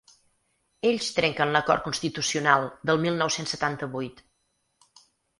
[0.91, 4.23] Ells trenquen l’acord constitucional del mil nou-cents setanta-vuit.